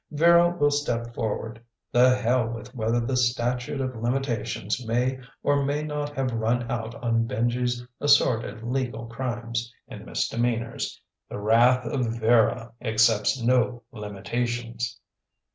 Vera 0.09 0.57
will 0.57 0.71
step 0.71 1.13
forward. 1.13 1.61
The 1.91 2.15
hell 2.15 2.47
with 2.47 2.73
whether 2.73 2.99
the 2.99 3.15
statute 3.15 3.79
of 3.79 3.95
limitations 3.95 4.83
may 4.87 5.19
or 5.43 5.63
may 5.63 5.83
not 5.83 6.09
have 6.15 6.31
run 6.31 6.71
out 6.71 6.95
on 7.03 7.27
Benji's 7.27 7.85
assorted 7.99 8.63
legal 8.63 9.05
crimes 9.05 9.71
and 9.87 10.03
misdemeanors. 10.07 10.99
The 11.29 11.37
wrath 11.37 11.85
of 11.85 12.17
Vera 12.19 12.71
accepts 12.81 13.39
no 13.43 13.83
limitations. 13.91 14.99